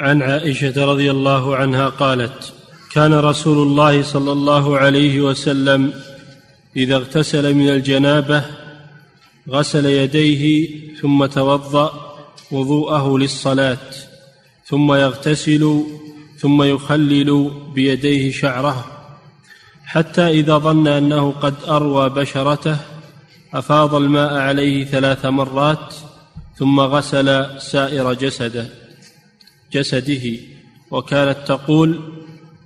عن 0.00 0.22
عائشة 0.22 0.84
رضي 0.84 1.10
الله 1.10 1.56
عنها 1.56 1.88
قالت 1.88 2.52
كان 2.92 3.14
رسول 3.14 3.66
الله 3.66 4.02
صلى 4.02 4.32
الله 4.32 4.78
عليه 4.78 5.20
وسلم 5.20 5.92
إذا 6.76 6.96
اغتسل 6.96 7.54
من 7.54 7.68
الجنابة 7.68 8.44
غسل 9.50 9.86
يديه 9.86 10.68
ثم 11.00 11.26
توضأ 11.26 12.16
وضوءه 12.50 13.18
للصلاة 13.18 13.78
ثم 14.64 14.92
يغتسل 14.92 15.82
ثم 16.38 16.62
يخلل 16.62 17.50
بيديه 17.74 18.32
شعره 18.32 18.84
حتى 19.84 20.28
إذا 20.28 20.58
ظن 20.58 20.86
أنه 20.86 21.30
قد 21.30 21.54
أروى 21.68 22.08
بشرته 22.08 22.76
أفاض 23.54 23.94
الماء 23.94 24.34
عليه 24.34 24.84
ثلاث 24.84 25.26
مرات 25.26 25.94
ثم 26.56 26.80
غسل 26.80 27.60
سائر 27.60 28.12
جسده. 28.14 28.85
جسده 29.72 30.38
وكانت 30.90 31.38
تقول 31.46 32.00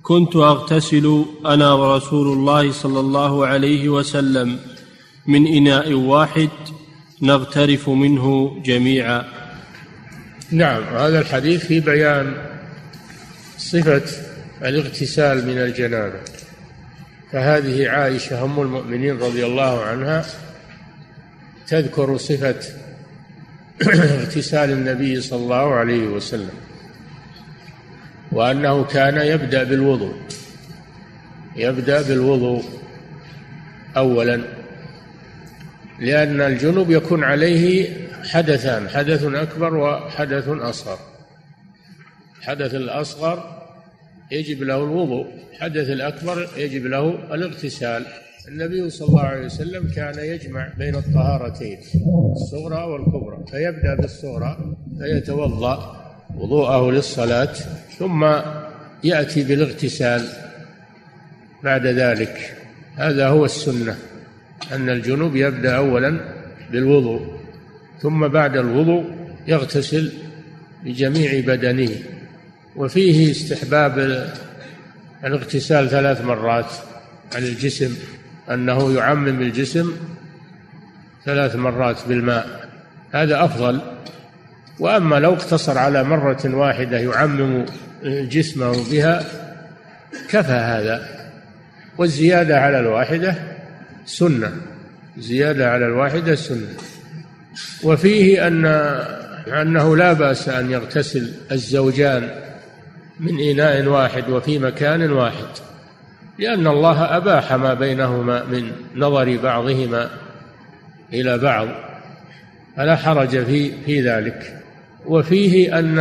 كنت 0.03 0.35
أغتسل 0.35 1.25
أنا 1.45 1.73
ورسول 1.73 2.37
الله 2.37 2.71
صلى 2.71 2.99
الله 2.99 3.47
عليه 3.47 3.89
وسلم 3.89 4.59
من 5.27 5.47
إناء 5.47 5.93
واحد 5.93 6.49
نغترف 7.21 7.89
منه 7.89 8.57
جميعا. 8.65 9.25
نعم 10.51 10.83
هذا 10.83 11.19
الحديث 11.19 11.65
في 11.65 11.79
بيان 11.79 12.37
صفة 13.57 14.03
الاغتسال 14.61 15.47
من 15.47 15.57
الجنابة. 15.57 16.19
فهذه 17.31 17.89
عائشة 17.89 18.43
أم 18.43 18.61
المؤمنين 18.61 19.17
رضي 19.17 19.45
الله 19.45 19.81
عنها 19.81 20.25
تذكر 21.67 22.17
صفة 22.17 22.59
اغتسال 24.19 24.71
النبي 24.71 25.21
صلى 25.21 25.39
الله 25.39 25.73
عليه 25.73 26.07
وسلم. 26.07 26.70
وأنه 28.31 28.83
كان 28.83 29.17
يبدأ 29.17 29.63
بالوضوء. 29.63 30.15
يبدأ 31.55 32.01
بالوضوء 32.01 32.63
أولا 33.97 34.41
لأن 35.99 36.41
الجنوب 36.41 36.91
يكون 36.91 37.23
عليه 37.23 37.89
حدثان 38.23 38.89
حدث 38.89 39.23
أكبر 39.23 39.75
وحدث 39.75 40.47
أصغر. 40.47 40.99
الحدث 42.39 42.75
الأصغر 42.75 43.61
يجب 44.31 44.63
له 44.63 44.83
الوضوء 44.83 45.27
الحدث 45.51 45.89
الأكبر 45.89 46.47
يجب 46.57 46.85
له 46.85 47.33
الاغتسال. 47.33 48.05
النبي 48.47 48.89
صلى 48.89 49.07
الله 49.07 49.21
عليه 49.21 49.45
وسلم 49.45 49.91
كان 49.95 50.19
يجمع 50.19 50.69
بين 50.77 50.95
الطهارتين 50.95 51.79
الصغرى 52.31 52.83
والكبرى 52.83 53.45
فيبدأ 53.51 53.95
بالصغرى 53.95 54.75
فيتوضأ. 54.99 56.00
وضوءه 56.37 56.91
للصلاة 56.91 57.53
ثم 57.99 58.25
يأتي 59.03 59.43
بالاغتسال 59.43 60.27
بعد 61.63 61.87
ذلك. 61.87 62.57
هذا 62.95 63.27
هو 63.27 63.45
السنة 63.45 63.97
أن 64.71 64.89
الجنوب 64.89 65.35
يبدأ 65.35 65.75
أولا 65.75 66.19
بالوضوء 66.71 67.39
ثم 68.01 68.27
بعد 68.27 68.57
الوضوء 68.57 69.05
يغتسل 69.47 70.11
بجميع 70.83 71.39
بدنه. 71.39 71.89
وفيه 72.75 73.31
استحباب 73.31 74.25
الاغتسال 75.23 75.89
ثلاث 75.89 76.21
مرات 76.21 76.71
عن 77.35 77.43
الجسم 77.43 77.95
أنه 78.51 78.93
يعمم 78.93 79.41
الجسم 79.41 79.95
ثلاث 81.25 81.55
مرات 81.55 81.97
بالماء. 82.07 82.69
هذا 83.11 83.45
أفضل 83.45 83.81
وأما 84.81 85.19
لو 85.19 85.33
اقتصر 85.33 85.77
على 85.77 86.03
مرة 86.03 86.41
واحدة 86.45 86.99
يعمم 86.99 87.65
جسمه 88.03 88.91
بها 88.91 89.23
كفى 90.29 90.51
هذا. 90.51 91.07
والزيادة 91.97 92.59
على 92.59 92.79
الواحدة 92.79 93.35
سنة. 94.05 94.51
زيادة 95.17 95.71
على 95.71 95.85
الواحدة 95.85 96.35
سنة. 96.35 96.67
وفيه 97.83 98.47
أن 98.47 98.65
أنه 99.47 99.97
لا 99.97 100.13
بأس 100.13 100.49
أن 100.49 100.71
يغتسل 100.71 101.31
الزوجان 101.51 102.29
من 103.19 103.39
إناء 103.39 103.85
واحد 103.85 104.29
وفي 104.29 104.59
مكان 104.59 105.11
واحد 105.11 105.47
لأن 106.39 106.67
الله 106.67 107.17
أباح 107.17 107.53
ما 107.53 107.73
بينهما 107.73 108.43
من 108.43 108.71
نظر 108.95 109.37
بعضهما 109.37 110.09
إلى 111.13 111.37
بعض. 111.37 111.67
فلا 112.77 112.95
حرج 112.95 113.29
في 113.29 113.71
في 113.85 114.09
ذلك. 114.09 114.60
وفيه 115.05 115.79
أن 115.79 115.99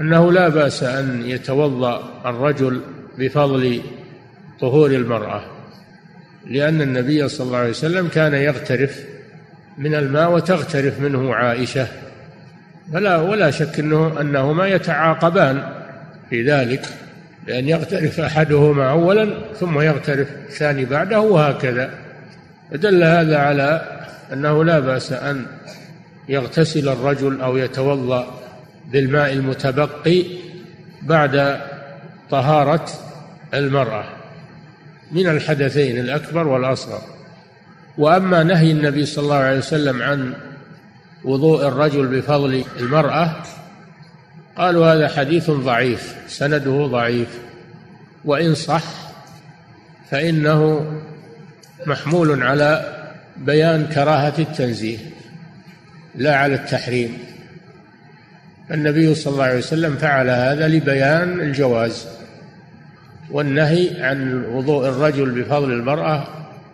أنه 0.00 0.32
لا 0.32 0.48
بأس 0.48 0.82
أن 0.82 1.22
يتوضأ 1.26 2.20
الرجل 2.26 2.80
بفضل 3.18 3.80
طهور 4.60 4.90
المرأة 4.90 5.42
لأن 6.46 6.82
النبي 6.82 7.28
صلى 7.28 7.46
الله 7.46 7.58
عليه 7.58 7.70
وسلم 7.70 8.08
كان 8.08 8.34
يغترف 8.34 9.04
من 9.78 9.94
الماء 9.94 10.32
وتغترف 10.32 11.00
منه 11.00 11.34
عائشة. 11.34 11.86
فلا 12.92 13.16
ولا 13.16 13.50
شك 13.50 13.78
أنه 13.78 14.20
أنهما 14.20 14.66
يتعاقبان 14.68 15.62
في 16.30 16.42
ذلك 16.42 16.86
لأن 17.46 17.68
يغترف 17.68 18.20
أحدهما 18.20 18.90
أولا 18.90 19.30
ثم 19.60 19.80
يغترف 19.80 20.28
الثاني 20.48 20.84
بعده 20.84 21.20
وهكذا. 21.20 21.90
فدل 22.70 23.04
هذا 23.04 23.38
على 23.38 23.98
أنه 24.32 24.64
لا 24.64 24.80
بأس 24.80 25.12
أن 25.12 25.46
يغتسل 26.28 26.88
الرجل 26.88 27.40
أو 27.40 27.56
يتوضأ 27.56 28.40
بالماء 28.92 29.32
المتبقي 29.32 30.24
بعد 31.02 31.60
طهارة 32.30 32.86
المرأة. 33.54 34.04
من 35.12 35.28
الحدثين 35.28 35.98
الأكبر 35.98 36.48
والأصغر. 36.48 37.02
وأما 37.98 38.42
نهي 38.42 38.70
النبي 38.70 39.06
صلى 39.06 39.22
الله 39.22 39.36
عليه 39.36 39.58
وسلم 39.58 40.02
عن 40.02 40.34
وضوء 41.24 41.68
الرجل 41.68 42.06
بفضل 42.06 42.64
المرأة 42.80 43.36
قالوا 44.56 44.86
هذا 44.86 45.08
حديث 45.08 45.50
ضعيف 45.50 46.16
سنده 46.28 46.86
ضعيف. 46.86 47.38
وإن 48.24 48.54
صح 48.54 48.84
فإنه 50.10 50.86
محمول 51.86 52.42
على 52.42 53.00
بيان 53.36 53.86
كراهة 53.86 54.34
التنزيه. 54.38 54.98
لا 56.16 56.36
على 56.36 56.54
التحريم. 56.54 57.18
النبي 58.70 59.14
صلى 59.14 59.32
الله 59.32 59.44
عليه 59.44 59.58
وسلم 59.58 59.96
فعل 59.96 60.30
هذا 60.30 60.68
لبيان 60.68 61.40
الجواز 61.40 62.06
والنهي 63.30 64.02
عن 64.02 64.44
وضوء 64.44 64.88
الرجل 64.88 65.30
بفضل 65.30 65.72
المرأة 65.72 66.26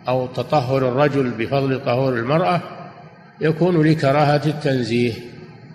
أو 0.07 0.27
تطهر 0.27 0.87
الرجل 0.87 1.29
بفضل 1.29 1.79
طهور 1.85 2.13
المرأة 2.13 2.61
يكون 3.41 3.87
لكراهة 3.87 4.41
التنزيه 4.45 5.13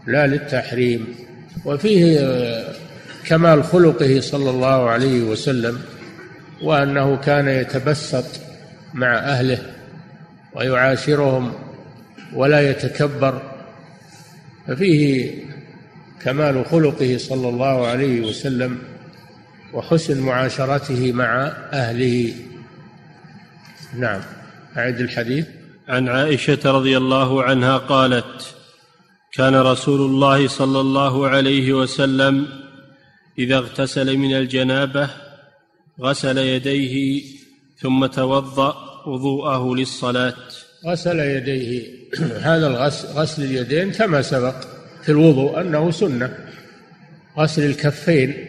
لا 0.06 0.26
للتحريم. 0.26 1.14
وفيه 1.64 2.20
كمال 3.26 3.64
خلقه 3.64 4.20
صلى 4.20 4.50
الله 4.50 4.90
عليه 4.90 5.22
وسلم 5.22 5.78
وأنه 6.62 7.16
كان 7.16 7.48
يتبسط 7.48 8.40
مع 8.94 9.18
أهله 9.18 9.58
ويعاشرهم 10.54 11.52
ولا 12.34 12.70
يتكبر 12.70 13.55
ففيه 14.68 15.30
كمال 16.22 16.64
خلقه 16.66 17.16
صلى 17.18 17.48
الله 17.48 17.86
عليه 17.86 18.20
وسلم 18.20 18.78
وحسن 19.72 20.20
معاشرته 20.20 21.12
مع 21.12 21.52
أهله. 21.72 22.34
نعم. 23.98 24.20
أعد 24.76 25.00
الحديث. 25.00 25.46
عن 25.88 26.08
عائشة 26.08 26.58
رضي 26.64 26.96
الله 26.96 27.42
عنها 27.42 27.76
قالت 27.76 28.54
كان 29.32 29.54
رسول 29.54 30.00
الله 30.00 30.48
صلى 30.48 30.80
الله 30.80 31.28
عليه 31.28 31.72
وسلم 31.72 32.46
إذا 33.38 33.56
اغتسل 33.56 34.16
من 34.16 34.36
الجنابة 34.36 35.10
غسل 36.00 36.38
يديه 36.38 37.22
ثم 37.78 38.06
توضأ 38.06 39.02
وضوءه 39.06 39.74
للصلاة. 39.74 40.34
غسل 40.86 41.20
يديه. 41.20 42.05
هذا 42.48 42.66
الغسل 42.66 43.08
غسل 43.08 43.42
اليدين 43.42 43.92
كما 43.92 44.22
سبق 44.22 44.54
في 45.02 45.08
الوضوء 45.08 45.60
أنه 45.60 45.90
سنة. 45.90 46.38
غسل 47.38 47.62
الكفين 47.62 48.46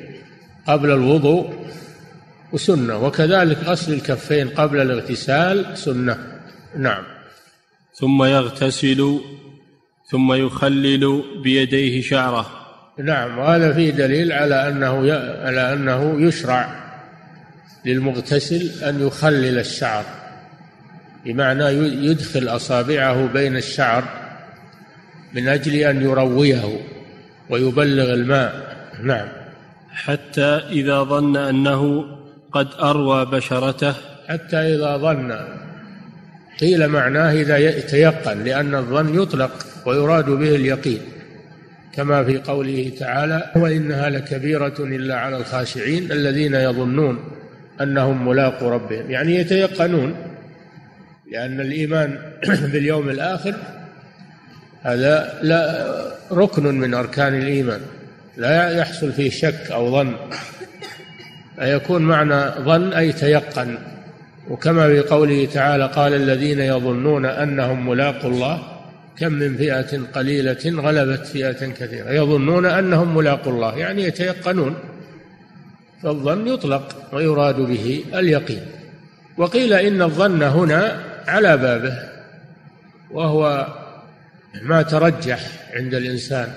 قبل 0.68 0.92
الوضوء 0.92 1.54
وسنة 2.54 2.98
وكذلك 2.98 3.57
غسل 3.63 3.94
الكفين 3.94 4.50
قبل 4.50 4.81
الاغتسال 4.81 5.77
سنة. 5.77 6.18
نعم. 6.77 7.04
ثم 7.94 8.24
يغتسل 8.24 9.19
ثم 10.12 10.33
يخلل 10.33 11.24
بيديه 11.44 12.01
شعره. 12.01 12.51
نعم. 13.00 13.38
وهذا 13.38 13.74
فيه 13.74 13.92
دليل 13.92 14.31
على 14.31 14.69
أنه 14.69 15.13
على 15.45 15.74
أنه 15.74 16.21
يشرع 16.21 16.88
للمغتسل 17.86 18.83
أن 18.83 19.07
يخلل 19.07 19.59
الشعر. 19.59 20.17
بمعنى 21.28 21.64
يدخل 22.06 22.48
أصابعه 22.48 23.28
بين 23.34 23.56
الشعر 23.56 24.04
من 25.34 25.48
أجل 25.48 25.76
أن 25.76 26.02
يرويه 26.02 26.80
ويبلغ 27.50 28.14
الماء. 28.14 28.78
نعم. 29.04 29.28
حتى 29.90 30.62
إذا 30.72 31.04
ظن 31.04 31.38
أنه 31.38 32.06
قد 32.52 32.68
أروى 32.82 33.26
بشرته. 33.26 33.94
حتى 34.28 34.58
إذا 34.58 34.98
ظن. 34.98 35.36
قيل 36.62 36.88
معناه 36.88 37.32
إذا 37.32 37.58
يتيقن 37.58 38.44
لأن 38.44 38.76
الظن 38.76 39.22
يطلق 39.22 39.52
ويراد 39.86 40.26
به 40.26 40.56
اليقين. 40.56 41.02
كما 41.94 42.24
في 42.24 42.38
قوله 42.38 42.92
تعالى 43.00 43.52
وإنها 43.56 44.10
لكبيرة 44.10 44.76
إلا 44.80 45.16
على 45.16 45.38
الخاشعين 45.38 46.12
الذين 46.12 46.56
يظنون 46.56 47.20
أنهم 47.82 48.28
ملاقوا 48.28 48.72
ربهم. 48.72 49.12
يعني 49.12 49.36
يتيقنون 49.36 50.27
لأن 51.32 51.60
الإيمان 51.60 52.20
باليوم 52.72 53.10
الآخر 53.10 53.56
هذا 54.82 55.40
لا 55.42 55.88
ركن 56.32 56.64
من 56.64 56.94
أركان 56.94 57.36
الإيمان. 57.36 57.82
لا 58.38 58.78
يحصل 58.78 59.12
فيه 59.12 59.30
شك 59.30 59.72
أو 59.72 59.92
ظن. 59.92 60.16
فيكون 61.60 62.02
معنى 62.02 62.64
ظن 62.64 62.94
أي 62.94 63.12
تيقن. 63.12 63.78
وكما 64.50 64.88
في 64.88 65.00
قوله 65.00 65.46
تعالى 65.54 65.86
قال 65.96 66.14
الذين 66.14 66.60
يظنون 66.60 67.26
أنهم 67.26 67.90
ملاقوا 67.90 68.30
الله 68.30 68.64
كم 69.18 69.34
من 69.34 69.58
فئة 69.58 70.02
قليلة 70.14 70.60
غلبت 70.66 71.26
فئة 71.26 71.68
كثيرة. 71.68 72.12
يظنون 72.12 72.66
أنهم 72.66 73.18
ملاقوا 73.18 73.54
الله 73.54 73.78
يعني 73.78 74.04
يتيقنون. 74.04 74.76
فالظن 76.04 76.48
يطلق 76.48 76.96
ويراد 77.14 77.56
به 77.56 78.04
اليقين. 78.14 78.62
وقيل 79.38 79.74
إن 79.74 80.02
الظن 80.02 80.44
هنا 80.44 81.06
على 81.28 81.58
بابه 81.58 82.10
وهو 83.12 83.68
ما 84.62 84.82
ترجح 84.82 85.40
عند 85.74 85.94
الإنسان. 85.94 86.48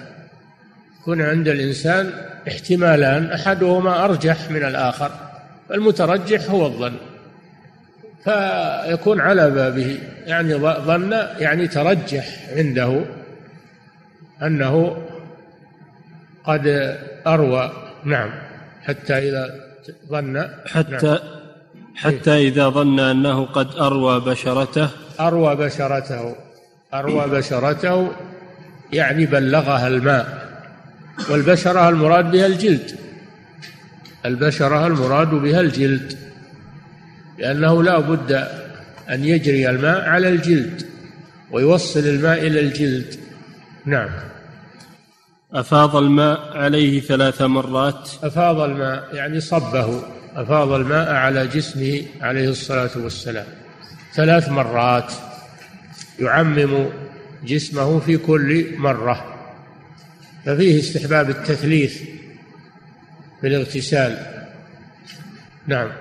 يكون 1.00 1.22
عند 1.22 1.48
الإنسان 1.48 2.12
احتمالان 2.48 3.32
أحدهما 3.32 4.04
أرجح 4.04 4.50
من 4.50 4.64
الآخر 4.64 5.10
المترجح 5.70 6.50
هو 6.50 6.66
الظن. 6.66 6.96
فيكون 8.24 9.20
على 9.20 9.50
بابه 9.50 9.98
يعني 10.26 10.54
ظن 10.54 11.12
يعني 11.38 11.68
ترجح 11.68 12.26
عنده 12.56 13.04
أنه 14.42 15.06
قد 16.44 16.96
أروى. 17.26 17.72
نعم 18.04 18.30
حتى 18.82 19.18
إذا 19.18 19.54
ظن. 20.08 20.48
حتى 20.66 21.06
نعم. 21.06 21.39
حتى 21.94 22.48
إذا 22.48 22.68
ظن 22.68 23.00
أنه 23.00 23.44
قد 23.44 23.76
أروى 23.76 24.20
بشرته. 24.20 24.88
أروى 25.20 25.56
بشرته. 25.56 26.34
أروى 26.94 27.26
بشرته 27.26 28.10
يعني 28.92 29.26
بلغها 29.26 29.88
الماء. 29.88 30.50
والبشرة 31.30 31.88
المراد 31.88 32.30
بها 32.30 32.46
الجلد. 32.46 32.98
البشرة 34.26 34.86
المراد 34.86 35.30
بها 35.30 35.60
الجلد. 35.60 36.18
لأنه 37.38 37.82
لا 37.82 37.98
بد 37.98 38.32
أن 39.10 39.24
يجري 39.24 39.70
الماء 39.70 40.08
على 40.08 40.28
الجلد 40.28 40.86
ويوصل 41.50 42.00
الماء 42.00 42.46
إلى 42.46 42.60
الجلد. 42.60 43.14
نعم. 43.84 44.10
أفاض 45.52 45.96
الماء 45.96 46.56
عليه 46.56 47.00
ثلاث 47.00 47.42
مرات. 47.42 48.10
أفاض 48.22 48.60
الماء 48.60 49.08
يعني 49.12 49.40
صبه. 49.40 50.02
أفاض 50.34 50.72
الماء 50.72 51.12
على 51.12 51.46
جسمه 51.46 52.02
عليه 52.20 52.48
الصلاة 52.48 52.90
والسلام. 52.96 53.46
ثلاث 54.14 54.48
مرات 54.48 55.12
يعمم 56.20 56.86
جسمه 57.44 58.00
في 58.00 58.16
كل 58.16 58.78
مرة. 58.78 59.36
ففيه 60.44 60.78
استحباب 60.78 61.30
التثليث 61.30 62.02
بالاغتسال 63.42 64.42
نعم. 65.66 65.92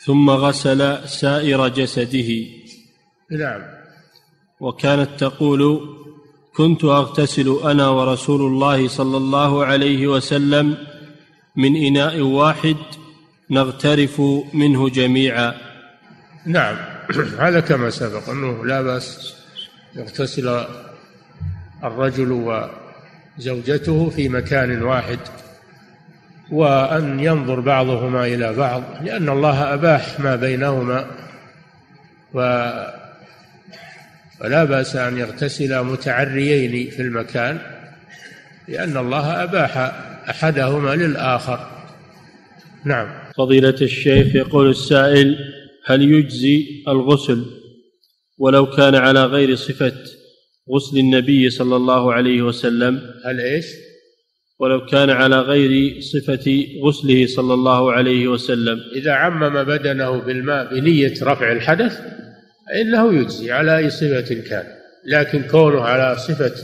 ثم 0.00 0.30
غسل 0.30 1.08
سائر 1.08 1.68
جسده. 1.68 2.46
نعم. 3.30 3.62
وكانت 4.60 5.10
تقول 5.18 5.80
كنت 6.54 6.84
أغتسل 6.84 7.60
أنا 7.64 7.88
ورسول 7.88 8.40
الله 8.40 8.88
صلى 8.88 9.16
الله 9.16 9.64
عليه 9.64 10.06
وسلم 10.06 10.76
من 11.56 11.76
إناء 11.76 12.20
واحد 12.20 12.76
نغترف 13.50 14.22
منه 14.54 14.88
جميعا. 14.88 15.54
نعم. 16.46 16.76
هذا 17.44 17.60
كما 17.60 17.90
سبق 17.90 18.28
أنه 18.28 18.66
لا 18.66 18.82
بأس 18.82 19.34
يغتسل 19.96 20.64
الرجل 21.84 22.60
وزوجته 23.38 24.10
في 24.10 24.28
مكان 24.28 24.82
واحد 24.82 25.18
وأن 26.50 27.20
ينظر 27.20 27.60
بعضهما 27.60 28.26
إلى 28.26 28.52
بعض 28.52 28.82
لأن 29.02 29.28
الله 29.28 29.74
أباح 29.74 30.20
ما 30.20 30.36
بينهما 30.36 31.06
و 32.34 32.40
ولا 34.40 34.64
بأس 34.64 34.96
أن 34.96 35.18
يغتسلا 35.18 35.82
متعريين 35.82 36.90
في 36.90 37.02
المكان 37.02 37.58
لأن 38.68 38.96
الله 38.96 39.42
أباح 39.42 39.92
أحدهما 40.30 40.94
للآخر. 40.94 41.69
نعم. 42.84 43.32
فضيلة 43.36 43.76
الشيخ 43.82 44.36
يقول 44.36 44.70
السائل 44.70 45.38
هل 45.86 46.02
يجزي 46.12 46.66
الغسل 46.88 47.44
ولو 48.38 48.66
كان 48.66 48.94
على 48.94 49.24
غير 49.24 49.54
صفة 49.54 49.92
غسل 50.74 50.98
النبي 50.98 51.50
صلى 51.50 51.76
الله 51.76 52.12
عليه 52.12 52.42
وسلم؟ 52.42 53.00
هل 53.24 53.40
إيش؟ 53.40 53.66
ولو 54.58 54.86
كان 54.86 55.10
على 55.10 55.40
غير 55.40 56.00
صفة 56.00 56.66
غسله 56.84 57.26
صلى 57.26 57.54
الله 57.54 57.92
عليه 57.92 58.28
وسلم؟ 58.28 58.80
إذا 58.94 59.12
عمم 59.12 59.64
بدنه 59.64 60.18
بالماء 60.18 60.74
بنية 60.74 61.14
رفع 61.22 61.52
الحدث 61.52 62.00
فإنه 62.68 63.14
يجزي 63.14 63.52
على 63.52 63.78
أي 63.78 63.90
صفة 63.90 64.34
كان. 64.34 64.64
لكن 65.06 65.42
كونه 65.42 65.80
على 65.80 66.18
صفة 66.18 66.54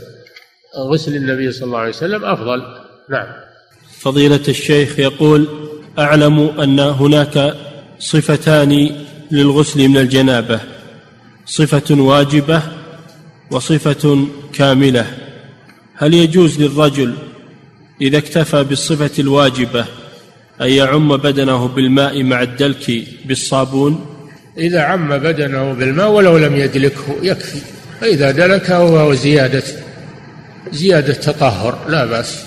غسل 0.77 1.15
النبي 1.15 1.51
صلى 1.51 1.65
الله 1.65 1.79
عليه 1.79 1.89
وسلم 1.89 2.25
أفضل. 2.25 2.61
نعم. 3.09 3.27
فضيلة 3.99 4.43
الشيخ 4.47 4.99
يقول 4.99 5.47
أعلم 5.99 6.39
أن 6.59 6.79
هناك 6.79 7.53
صفتان 7.99 8.89
للغسل 9.31 9.87
من 9.87 9.97
الجنابة 9.97 10.59
صفة 11.45 11.95
واجبة 11.95 12.61
وصفة 13.51 14.27
كاملة. 14.53 15.05
هل 15.95 16.13
يجوز 16.13 16.61
للرجل 16.61 17.13
إذا 18.01 18.17
اكتفى 18.17 18.63
بالصفة 18.63 19.11
الواجبة 19.19 19.85
أن 20.61 20.69
يعم 20.69 21.17
بدنه 21.17 21.67
بالماء 21.67 22.23
مع 22.23 22.41
الدلك 22.41 23.03
بالصابون؟ 23.25 24.05
إذا 24.57 24.81
عم 24.81 25.17
بدنه 25.17 25.73
بالماء 25.73 26.09
ولو 26.09 26.37
لم 26.37 26.55
يدلكه 26.55 27.15
يكفي 27.21 27.59
فإذا 28.01 28.31
دلكه 28.31 28.83
وهو 28.83 29.13
زيادة 29.13 29.63
زيادة 30.71 31.13
تطهر 31.13 31.77
لا 31.89 32.05
بأس. 32.05 32.43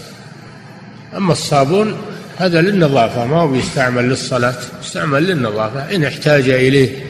أما 1.16 1.33
الصابون 1.33 1.97
هذا 2.40 2.61
للنظافة 2.61 3.26
ما 3.26 3.40
هو 3.40 3.54
يستعمل 3.54 4.09
للصلاة؟ 4.09 4.54
يستعمل 4.82 5.26
للنظافة 5.26 5.94
إن 5.97 6.04
احتاج 6.04 6.49
إليه. 6.49 7.10